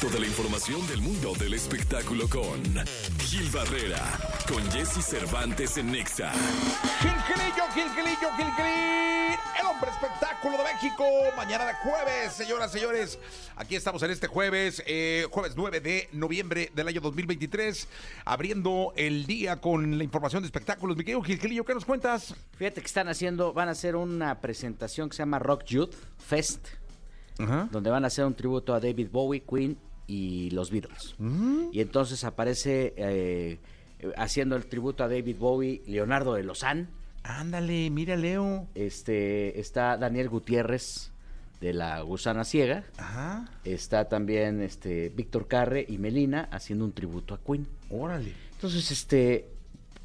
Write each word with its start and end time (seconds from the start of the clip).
Toda 0.00 0.20
la 0.20 0.26
información 0.26 0.86
del 0.88 1.00
mundo 1.00 1.32
del 1.38 1.54
espectáculo 1.54 2.28
con 2.28 2.62
Gil 3.18 3.48
Barrera, 3.50 4.02
con 4.46 4.62
Jesse 4.70 5.02
Cervantes 5.02 5.78
en 5.78 5.90
Nexa. 5.90 6.32
Gilgilillo, 7.00 7.64
Gilgilillo, 7.72 8.30
Gilgilín, 8.36 9.38
el 9.58 9.66
hombre 9.66 9.90
espectáculo 9.90 10.58
de 10.58 10.64
México. 10.64 11.04
Mañana 11.34 11.64
de 11.64 11.74
jueves, 11.76 12.34
señoras, 12.34 12.72
señores. 12.72 13.18
Aquí 13.56 13.74
estamos 13.74 14.02
en 14.02 14.10
este 14.10 14.26
jueves, 14.26 14.82
eh, 14.86 15.26
jueves 15.30 15.54
9 15.56 15.80
de 15.80 16.10
noviembre 16.12 16.70
del 16.74 16.88
año 16.88 17.00
2023, 17.00 17.88
abriendo 18.26 18.92
el 18.96 19.24
día 19.26 19.62
con 19.62 19.96
la 19.96 20.04
información 20.04 20.42
de 20.42 20.46
espectáculos. 20.48 20.98
Mi 20.98 21.04
querido 21.04 21.22
Gilgilillo, 21.22 21.64
¿qué 21.64 21.72
nos 21.72 21.86
cuentas? 21.86 22.34
Fíjate 22.58 22.82
que 22.82 22.86
están 22.86 23.08
haciendo, 23.08 23.54
van 23.54 23.68
a 23.68 23.72
hacer 23.72 23.96
una 23.96 24.42
presentación 24.42 25.08
que 25.08 25.16
se 25.16 25.22
llama 25.22 25.38
Rock 25.38 25.64
Youth 25.64 25.94
Fest, 26.18 26.66
Ajá. 27.38 27.68
donde 27.70 27.90
van 27.90 28.04
a 28.04 28.06
hacer 28.06 28.24
un 28.24 28.34
tributo 28.34 28.74
a 28.74 28.80
David 28.80 29.08
Bowie, 29.10 29.42
Queen 29.42 29.76
y 30.06 30.50
los 30.50 30.70
Beatles. 30.70 31.16
Y 31.72 31.80
entonces 31.80 32.24
aparece 32.24 32.94
eh, 32.96 33.58
haciendo 34.16 34.56
el 34.56 34.66
tributo 34.66 35.04
a 35.04 35.08
David 35.08 35.36
Bowie 35.38 35.82
Leonardo 35.86 36.34
de 36.34 36.44
Lozán. 36.44 36.88
Ándale, 37.22 37.90
mira, 37.90 38.16
Leo. 38.16 38.68
Este, 38.74 39.58
está 39.58 39.96
Daniel 39.96 40.28
Gutiérrez 40.28 41.10
de 41.60 41.72
la 41.72 42.00
Gusana 42.02 42.44
Ciega. 42.44 42.84
Ajá. 42.98 43.48
Está 43.64 44.08
también 44.08 44.62
este, 44.62 45.08
Víctor 45.08 45.48
Carre 45.48 45.84
y 45.88 45.98
Melina 45.98 46.48
haciendo 46.52 46.84
un 46.84 46.92
tributo 46.92 47.34
a 47.34 47.40
Queen. 47.40 47.66
Órale. 47.90 48.32
Entonces, 48.52 48.90
este, 48.90 49.48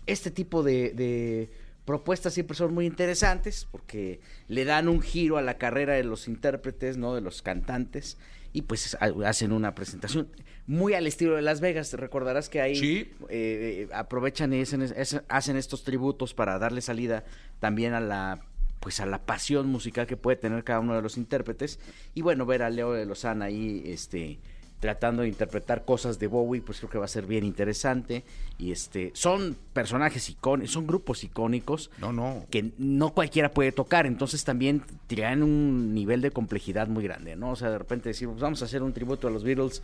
este 0.07 0.31
tipo 0.31 0.63
de, 0.63 0.93
de 0.93 1.49
propuestas 1.85 2.33
siempre 2.33 2.55
son 2.55 2.73
muy 2.73 2.85
interesantes 2.85 3.67
porque 3.71 4.19
le 4.47 4.65
dan 4.65 4.87
un 4.87 5.01
giro 5.01 5.37
a 5.37 5.41
la 5.41 5.57
carrera 5.57 5.93
de 5.93 6.03
los 6.03 6.27
intérpretes, 6.27 6.97
¿no? 6.97 7.15
De 7.15 7.21
los 7.21 7.41
cantantes 7.41 8.17
y 8.53 8.63
pues 8.63 8.97
ha- 8.99 9.27
hacen 9.29 9.51
una 9.51 9.73
presentación 9.75 10.27
muy 10.67 10.93
al 10.93 11.07
estilo 11.07 11.35
de 11.35 11.41
Las 11.41 11.61
Vegas. 11.61 11.89
Te 11.89 11.97
recordarás 11.97 12.49
que 12.49 12.61
ahí 12.61 12.75
Sí. 12.75 13.11
eh, 13.29 13.87
eh, 13.87 13.89
aprovechan 13.93 14.53
y 14.53 14.61
hacen, 14.61 14.81
es- 14.81 15.21
hacen 15.27 15.57
estos 15.57 15.83
tributos 15.83 16.33
para 16.33 16.59
darle 16.59 16.81
salida 16.81 17.23
también 17.59 17.93
a 17.93 17.99
la 17.99 18.41
pues 18.79 18.99
a 18.99 19.05
la 19.05 19.23
pasión 19.27 19.67
musical 19.67 20.07
que 20.07 20.17
puede 20.17 20.37
tener 20.37 20.63
cada 20.63 20.79
uno 20.79 20.95
de 20.95 21.03
los 21.03 21.15
intérpretes 21.17 21.79
y 22.15 22.23
bueno 22.23 22.47
ver 22.47 22.63
a 22.63 22.69
Leo 22.71 22.93
de 22.93 23.05
Lozana 23.05 23.45
ahí 23.45 23.83
este 23.85 24.39
tratando 24.81 25.21
de 25.21 25.29
interpretar 25.29 25.85
cosas 25.85 26.19
de 26.19 26.27
Bowie 26.27 26.61
pues 26.61 26.79
creo 26.79 26.89
que 26.89 26.97
va 26.97 27.05
a 27.05 27.07
ser 27.07 27.25
bien 27.27 27.45
interesante 27.45 28.25
y 28.57 28.71
este 28.71 29.11
son 29.13 29.55
personajes 29.73 30.27
icónicos 30.27 30.71
son 30.73 30.87
grupos 30.87 31.23
icónicos 31.23 31.91
No, 31.99 32.11
no. 32.11 32.45
que 32.49 32.71
no 32.79 33.13
cualquiera 33.13 33.51
puede 33.51 33.71
tocar, 33.71 34.05
entonces 34.07 34.43
también 34.43 34.83
traen 35.07 35.43
un 35.43 35.93
nivel 35.93 36.21
de 36.21 36.31
complejidad 36.31 36.87
muy 36.87 37.03
grande, 37.03 37.35
¿no? 37.35 37.51
O 37.51 37.55
sea, 37.55 37.69
de 37.69 37.77
repente 37.77 38.09
decir, 38.09 38.27
pues 38.27 38.41
vamos 38.41 38.61
a 38.63 38.65
hacer 38.65 38.81
un 38.81 38.91
tributo 38.91 39.27
a 39.27 39.31
los 39.31 39.43
Beatles, 39.43 39.83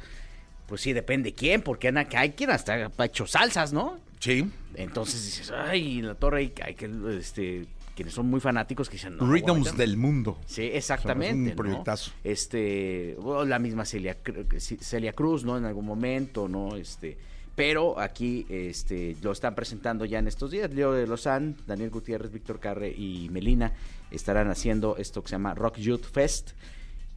pues 0.68 0.82
sí, 0.82 0.94
depende 0.94 1.32
quién, 1.34 1.62
porque 1.62 1.88
Ana, 1.90 2.08
hay 2.16 2.32
quien 2.32 2.50
hasta 2.50 2.92
ha 2.98 3.06
hecho 3.06 3.28
salsas, 3.28 3.72
¿no? 3.72 4.00
Sí. 4.20 4.50
Entonces 4.74 5.24
dices, 5.24 5.52
ay, 5.52 6.02
la 6.02 6.16
torre, 6.16 6.40
hay, 6.40 6.54
hay 6.64 6.74
que, 6.74 6.90
este, 7.18 7.68
quienes 7.98 8.14
son 8.14 8.30
muy 8.30 8.40
fanáticos 8.40 8.90
que 8.90 8.94
dicen, 8.94 9.18
no. 9.18 9.26
Rhythms 9.26 9.50
ahorita 9.50 9.72
no". 9.72 9.78
del 9.78 9.98
mundo. 9.98 10.40
Sí, 10.46 10.70
exactamente. 10.72 11.50
un 11.50 11.56
proyectazo. 11.56 12.12
¿no? 12.12 12.32
Este, 12.32 13.18
bueno, 13.20 13.44
la 13.46 13.58
misma 13.58 13.86
Celia, 13.86 14.18
Celia 14.60 15.14
Cruz, 15.14 15.44
¿no? 15.44 15.58
En 15.58 15.66
algún 15.66 15.86
momento, 15.86 16.48
¿no? 16.48 16.76
Este, 16.76 17.18
pero 17.56 18.00
aquí 18.00 18.46
este, 18.50 19.18
lo 19.24 19.32
están 19.32 19.56
presentando 19.56 20.06
ya 20.06 20.20
en 20.20 20.28
estos 20.28 20.52
días. 20.52 20.72
Leo 20.72 20.94
de 20.94 21.08
Lozán, 21.08 21.58
Daniel 21.66 21.90
Gutiérrez, 21.90 22.32
Víctor 22.32 22.60
Carre 22.60 22.94
y 22.96 23.30
Melina 23.32 23.74
estarán 24.12 24.52
haciendo 24.52 24.96
esto 24.98 25.24
que 25.24 25.30
se 25.30 25.32
llama 25.32 25.56
Rock 25.56 25.78
Youth 25.78 26.04
Fest. 26.04 26.52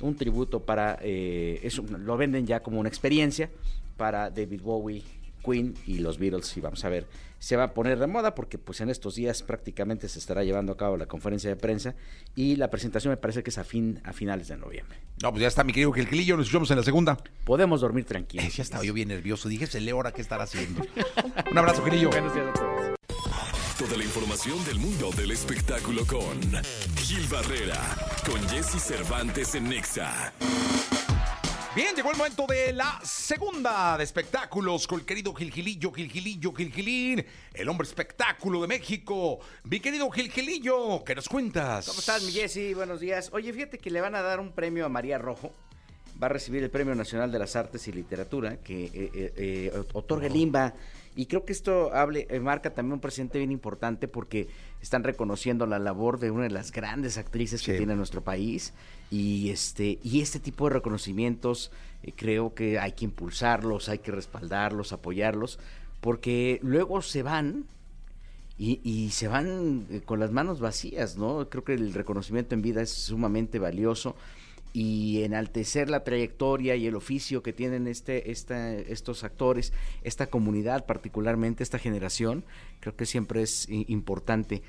Un 0.01 0.17
tributo 0.17 0.65
para, 0.65 0.99
eh, 1.03 1.61
eso, 1.63 1.83
lo 1.83 2.17
venden 2.17 2.47
ya 2.47 2.61
como 2.61 2.81
una 2.81 2.89
experiencia 2.89 3.51
para 3.99 4.31
David 4.31 4.63
Bowie, 4.63 5.05
Queen 5.45 5.75
y 5.87 5.99
los 5.99 6.19
Beatles. 6.19 6.57
Y 6.57 6.61
vamos 6.61 6.85
a 6.85 6.89
ver, 6.89 7.07
se 7.39 7.57
va 7.57 7.65
a 7.65 7.75
poner 7.75 7.99
de 7.99 8.07
moda 8.07 8.35
porque 8.35 8.59
pues 8.59 8.81
en 8.81 8.91
estos 8.91 9.15
días 9.15 9.43
prácticamente 9.43 10.09
se 10.09 10.19
estará 10.19 10.45
llevando 10.45 10.73
a 10.73 10.77
cabo 10.77 10.97
la 10.97 11.07
conferencia 11.07 11.51
de 11.51 11.57
prensa 11.57 11.95
y 12.35 12.57
la 12.57 12.71
presentación 12.71 13.11
me 13.13 13.17
parece 13.17 13.43
que 13.43 13.51
es 13.51 13.59
a, 13.59 13.65
fin, 13.65 14.01
a 14.05 14.13
finales 14.13 14.49
de 14.49 14.57
noviembre. 14.57 14.99
No, 15.23 15.31
pues 15.31 15.43
ya 15.43 15.49
está, 15.49 15.65
mi 15.65 15.73
querido 15.73 15.93
Gilgilillo. 15.93 16.37
Nos 16.37 16.47
escuchamos 16.47 16.71
en 16.71 16.77
la 16.77 16.83
segunda. 16.83 17.17
Podemos 17.45 17.81
dormir 17.81 18.05
tranquilos. 18.05 18.47
Eh, 18.47 18.51
ya 18.51 18.63
estaba 18.63 18.85
yo 18.85 18.93
bien 18.93 19.09
nervioso. 19.09 19.49
Dije, 19.49 19.67
se 19.67 19.81
lee 19.81 19.91
ahora 19.91 20.13
qué 20.13 20.21
estará 20.23 20.45
haciendo. 20.45 20.83
Un 21.51 21.59
abrazo, 21.59 21.83
Gilillo. 21.85 22.11
Buenos 22.11 22.35
días 22.35 22.47
a 22.49 22.53
todos. 22.53 23.01
Toda 23.79 23.97
la 23.97 24.05
información 24.05 24.63
del 24.67 24.79
mundo 24.79 25.11
del 25.17 25.31
espectáculo 25.31 26.05
con 26.07 26.39
Gil 26.97 27.27
Barrera, 27.29 27.81
con 28.31 28.39
Jesse 28.51 28.79
Cervantes 28.79 29.55
en 29.55 29.71
Nexa. 29.71 30.35
Bien, 31.73 31.95
llegó 31.95 32.11
el 32.11 32.17
momento 32.17 32.47
de 32.49 32.73
la 32.73 32.99
segunda 33.05 33.97
de 33.97 34.03
espectáculos 34.03 34.89
con 34.89 34.99
el 34.99 35.07
querido 35.07 35.33
Gilgilillo, 35.33 35.93
Gilgilillo, 35.93 36.53
Gilgilín, 36.53 37.25
el 37.55 37.69
hombre 37.69 37.87
espectáculo 37.87 38.61
de 38.63 38.67
México. 38.67 39.39
Mi 39.63 39.79
querido 39.79 40.11
Gilgilillo, 40.11 41.05
¿qué 41.05 41.15
nos 41.15 41.29
cuentas? 41.29 41.87
¿Cómo 41.87 42.01
estás, 42.01 42.25
mi 42.25 42.33
Jessy? 42.33 42.75
Buenos 42.75 42.99
días. 42.99 43.31
Oye, 43.33 43.53
fíjate 43.53 43.79
que 43.79 43.89
le 43.89 44.01
van 44.01 44.17
a 44.17 44.21
dar 44.21 44.41
un 44.41 44.51
premio 44.51 44.85
a 44.85 44.89
María 44.89 45.17
Rojo. 45.19 45.53
Va 46.21 46.27
a 46.27 46.31
recibir 46.31 46.63
el 46.63 46.71
Premio 46.71 46.95
Nacional 46.95 47.33
de 47.33 47.39
las 47.39 47.57
Artes 47.57 47.89
y 47.89 47.93
Literatura 47.93 48.57
que 48.59 48.85
eh, 48.85 48.91
eh, 48.95 49.33
eh, 49.37 49.83
otorga 49.95 50.27
el 50.27 50.37
INBA. 50.37 50.75
Y 51.17 51.27
creo 51.27 51.45
que 51.45 51.53
esto 51.53 51.93
hable, 51.93 52.27
eh, 52.31 52.39
marca 52.41 52.73
también 52.73 52.95
un 52.95 53.01
presente 53.01 53.39
bien 53.39 53.51
importante 53.51 54.07
porque 54.07 54.49
están 54.81 55.03
reconociendo 55.03 55.67
la 55.67 55.79
labor 55.79 56.21
de 56.21 56.31
una 56.31 56.45
de 56.45 56.51
las 56.51 56.71
grandes 56.71 57.19
actrices 57.19 57.63
que 57.63 57.77
tiene 57.77 57.97
nuestro 57.97 58.23
país. 58.23 58.75
Y 59.11 59.51
este, 59.51 59.99
y 60.03 60.21
este 60.21 60.39
tipo 60.39 60.69
de 60.69 60.75
reconocimientos 60.75 61.73
eh, 62.03 62.13
creo 62.15 62.55
que 62.55 62.79
hay 62.79 62.93
que 62.93 63.07
impulsarlos, 63.07 63.89
hay 63.89 63.99
que 63.99 64.13
respaldarlos, 64.13 64.93
apoyarlos, 64.93 65.59
porque 66.01 66.61
luego 66.63 67.03
se 67.03 67.23
van 67.23 67.65
y, 68.57 68.81
y 68.85 69.11
se 69.11 69.27
van 69.27 70.03
con 70.05 70.21
las 70.21 70.31
manos 70.31 70.61
vacías, 70.61 71.17
¿no? 71.17 71.49
Creo 71.49 71.65
que 71.65 71.75
el 71.75 71.93
reconocimiento 71.93 72.55
en 72.55 72.63
vida 72.63 72.83
es 72.83 72.91
sumamente 72.91 73.59
valioso 73.59 74.15
y 74.73 75.23
enaltecer 75.23 75.91
la 75.91 76.05
trayectoria 76.05 76.77
y 76.77 76.87
el 76.87 76.95
oficio 76.95 77.43
que 77.43 77.53
tienen 77.53 77.87
este, 77.87 78.31
esta, 78.31 78.73
estos 78.73 79.25
actores, 79.25 79.73
esta 80.03 80.29
comunidad, 80.29 80.87
particularmente 80.87 81.63
esta 81.63 81.79
generación, 81.79 82.45
creo 82.81 82.95
que 82.95 83.07
siempre 83.07 83.43
es 83.43 83.69
importante. 83.69 84.63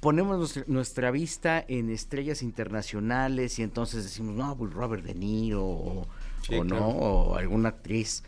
Ponemos 0.00 0.38
nuestra, 0.38 0.64
nuestra 0.66 1.10
vista 1.10 1.64
en 1.66 1.90
estrellas 1.90 2.42
internacionales 2.42 3.58
y 3.58 3.62
entonces 3.62 4.04
decimos, 4.04 4.34
no, 4.34 4.56
pues 4.56 4.72
Robert 4.72 5.04
De 5.04 5.14
Niro 5.14 5.64
o, 5.64 6.06
Sí, 6.42 6.54
o 6.54 6.62
claro. 6.62 6.80
no, 6.80 6.88
o 6.88 7.36
alguna 7.36 7.70
actriz, 7.70 8.22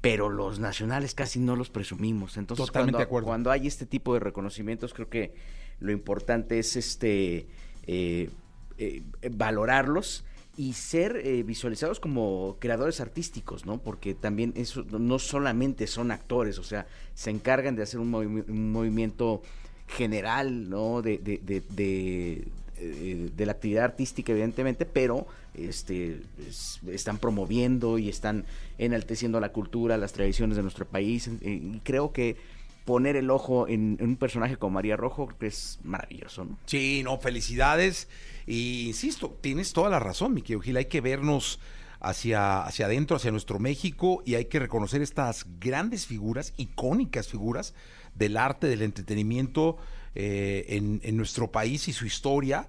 pero 0.00 0.28
los 0.28 0.58
nacionales 0.58 1.14
casi 1.14 1.40
no 1.40 1.56
los 1.56 1.70
presumimos. 1.70 2.36
Entonces, 2.36 2.66
Totalmente 2.66 3.06
cuando, 3.06 3.26
cuando 3.26 3.50
hay 3.50 3.66
este 3.66 3.86
tipo 3.86 4.14
de 4.14 4.20
reconocimientos, 4.20 4.94
creo 4.94 5.08
que 5.08 5.34
lo 5.80 5.92
importante 5.92 6.58
es 6.58 6.76
este 6.76 7.48
eh, 7.86 8.30
eh, 8.78 9.02
valorarlos 9.32 10.24
y 10.56 10.72
ser 10.72 11.20
eh, 11.24 11.42
visualizados 11.42 12.00
como 12.00 12.56
creadores 12.58 13.00
artísticos, 13.00 13.66
¿no? 13.66 13.78
Porque 13.78 14.14
también 14.14 14.52
eso 14.56 14.84
no 14.98 15.18
solamente 15.18 15.86
son 15.86 16.10
actores, 16.10 16.58
o 16.58 16.64
sea, 16.64 16.86
se 17.14 17.30
encargan 17.30 17.76
de 17.76 17.82
hacer 17.82 18.00
un, 18.00 18.10
movi- 18.12 18.44
un 18.48 18.72
movimiento 18.72 19.42
general, 19.88 20.68
¿no? 20.70 21.02
De, 21.02 21.18
de, 21.18 21.38
de, 21.38 21.62
de, 21.70 22.48
eh, 22.78 23.30
de 23.36 23.46
la 23.46 23.52
actividad 23.52 23.84
artística, 23.84 24.32
evidentemente, 24.32 24.84
pero 24.86 25.26
este, 25.54 26.20
es- 26.48 26.80
están 26.90 27.18
promoviendo 27.18 27.98
y 27.98 28.08
están 28.08 28.44
enalteciendo 28.78 29.40
la 29.40 29.52
cultura, 29.52 29.96
las 29.96 30.12
tradiciones 30.12 30.56
de 30.56 30.62
nuestro 30.62 30.86
país. 30.86 31.28
eh, 31.28 31.38
y 31.42 31.80
creo 31.84 32.12
que 32.12 32.36
poner 32.86 33.16
el 33.16 33.30
ojo 33.30 33.68
en, 33.68 33.98
en 34.00 34.08
un 34.10 34.16
personaje 34.16 34.56
como 34.56 34.74
María 34.74 34.96
Rojo 34.96 35.28
que 35.38 35.48
es 35.48 35.78
maravilloso, 35.84 36.46
¿no? 36.46 36.58
Sí, 36.64 37.02
no, 37.04 37.18
felicidades. 37.18 38.08
Y 38.46 38.86
insisto, 38.86 39.36
tienes 39.42 39.74
toda 39.74 39.90
la 39.90 39.98
razón, 39.98 40.32
mi 40.32 40.40
querido 40.40 40.60
Gil. 40.60 40.78
Hay 40.78 40.86
que 40.86 41.02
vernos 41.02 41.58
hacia, 42.00 42.62
hacia 42.62 42.86
adentro, 42.86 43.16
hacia 43.16 43.32
nuestro 43.32 43.58
México, 43.58 44.22
y 44.24 44.36
hay 44.36 44.46
que 44.46 44.60
reconocer 44.60 45.02
estas 45.02 45.46
grandes 45.60 46.06
figuras, 46.06 46.54
icónicas 46.56 47.28
figuras 47.28 47.74
del 48.14 48.36
arte, 48.36 48.68
del 48.68 48.82
entretenimiento 48.82 49.76
eh, 50.14 50.64
en, 50.68 51.00
en 51.02 51.16
nuestro 51.16 51.50
país 51.50 51.88
y 51.88 51.92
su 51.92 52.06
historia. 52.06 52.68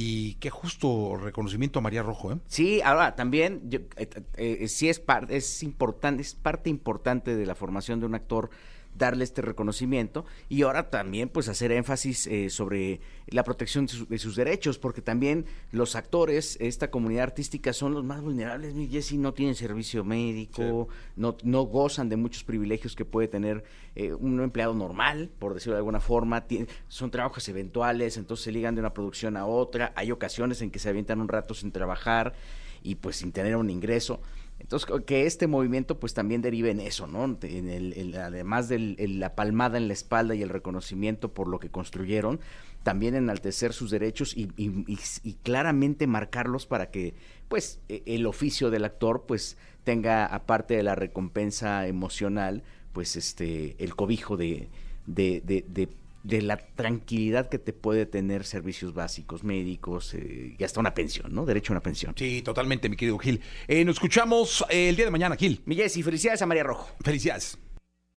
Y 0.00 0.34
qué 0.34 0.48
justo 0.48 1.16
reconocimiento 1.16 1.80
a 1.80 1.82
María 1.82 2.04
Rojo, 2.04 2.32
¿eh? 2.32 2.36
Sí, 2.46 2.80
ahora 2.82 3.16
también 3.16 3.68
yo, 3.68 3.80
eh, 3.96 4.08
eh, 4.36 4.68
sí 4.68 4.88
es 4.88 5.00
parte, 5.00 5.36
es 5.36 5.62
importante, 5.64 6.22
es 6.22 6.34
parte 6.34 6.70
importante 6.70 7.34
de 7.34 7.44
la 7.44 7.56
formación 7.56 7.98
de 7.98 8.06
un 8.06 8.14
actor 8.14 8.48
darle 8.98 9.24
este 9.24 9.40
reconocimiento 9.42 10.26
y 10.48 10.62
ahora 10.62 10.90
también 10.90 11.28
pues 11.28 11.48
hacer 11.48 11.72
énfasis 11.72 12.26
eh, 12.26 12.50
sobre 12.50 13.00
la 13.28 13.44
protección 13.44 13.86
de, 13.86 13.92
su- 13.92 14.06
de 14.06 14.18
sus 14.18 14.36
derechos 14.36 14.78
porque 14.78 15.00
también 15.02 15.46
los 15.72 15.94
actores 15.96 16.56
esta 16.60 16.90
comunidad 16.90 17.22
artística 17.24 17.72
son 17.72 17.94
los 17.94 18.04
más 18.04 18.20
vulnerables 18.20 18.74
mi 18.74 18.88
Jessy 18.88 19.16
no 19.18 19.32
tienen 19.34 19.54
servicio 19.54 20.04
médico 20.04 20.88
no, 21.16 21.36
no 21.44 21.62
gozan 21.62 22.08
de 22.08 22.16
muchos 22.16 22.44
privilegios 22.44 22.96
que 22.96 23.04
puede 23.04 23.28
tener 23.28 23.64
eh, 23.94 24.12
un 24.14 24.40
empleado 24.42 24.74
normal 24.74 25.30
por 25.38 25.54
decirlo 25.54 25.74
de 25.74 25.78
alguna 25.78 26.00
forma 26.00 26.46
Tien- 26.46 26.68
son 26.88 27.10
trabajos 27.10 27.48
eventuales 27.48 28.16
entonces 28.16 28.44
se 28.44 28.52
ligan 28.52 28.74
de 28.74 28.80
una 28.80 28.92
producción 28.94 29.36
a 29.36 29.46
otra 29.46 29.92
hay 29.94 30.10
ocasiones 30.10 30.60
en 30.62 30.70
que 30.70 30.78
se 30.78 30.88
avientan 30.88 31.20
un 31.20 31.28
rato 31.28 31.54
sin 31.54 31.70
trabajar 31.72 32.34
y 32.82 32.96
pues 32.96 33.16
sin 33.16 33.32
tener 33.32 33.56
un 33.56 33.70
ingreso 33.70 34.20
Entonces, 34.60 34.90
que 35.06 35.26
este 35.26 35.46
movimiento 35.46 36.00
pues 36.00 36.14
también 36.14 36.42
derive 36.42 36.70
en 36.70 36.80
eso, 36.80 37.06
¿no? 37.06 37.24
En 37.42 37.68
el, 37.68 38.14
además 38.16 38.68
de 38.68 38.78
la 38.78 39.34
palmada 39.34 39.78
en 39.78 39.86
la 39.86 39.94
espalda 39.94 40.34
y 40.34 40.42
el 40.42 40.48
reconocimiento 40.48 41.32
por 41.32 41.48
lo 41.48 41.58
que 41.60 41.70
construyeron, 41.70 42.40
también 42.82 43.14
enaltecer 43.14 43.72
sus 43.72 43.90
derechos 43.90 44.36
y, 44.36 44.50
y, 44.56 45.32
claramente 45.42 46.06
marcarlos 46.06 46.66
para 46.66 46.90
que 46.90 47.14
pues 47.48 47.80
e, 47.88 48.02
el 48.06 48.26
oficio 48.26 48.70
del 48.70 48.84
actor 48.84 49.24
pues 49.26 49.56
tenga 49.84 50.26
aparte 50.26 50.74
de 50.74 50.82
la 50.82 50.94
recompensa 50.94 51.86
emocional 51.86 52.62
pues 52.92 53.16
este 53.16 53.76
el 53.82 53.94
cobijo 53.94 54.36
de, 54.36 54.68
de, 55.06 55.42
de, 55.44 55.64
de 55.68 55.88
la 56.24 56.56
tranquilidad 56.56 57.48
que 57.48 57.58
te 57.58 57.72
puede 57.72 58.06
tener 58.06 58.44
servicios 58.44 58.94
básicos, 58.94 59.44
médicos 59.44 60.14
eh, 60.14 60.56
y 60.58 60.64
hasta 60.64 60.80
una 60.80 60.94
pensión, 60.94 61.34
¿no? 61.34 61.46
Derecho 61.46 61.72
a 61.72 61.74
una 61.74 61.82
pensión. 61.82 62.14
Sí, 62.16 62.42
totalmente, 62.42 62.88
mi 62.88 62.96
querido 62.96 63.18
Gil. 63.18 63.40
Eh, 63.66 63.84
nos 63.84 63.96
escuchamos 63.96 64.64
eh, 64.68 64.88
el 64.88 64.96
día 64.96 65.04
de 65.04 65.10
mañana, 65.10 65.36
Gil. 65.36 65.62
Miguel, 65.64 65.90
y 65.94 66.02
felicidades 66.02 66.42
a 66.42 66.46
María 66.46 66.64
Rojo. 66.64 66.90
Felicidades. 67.02 67.58